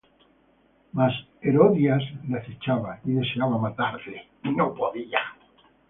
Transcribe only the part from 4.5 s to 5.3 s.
podía: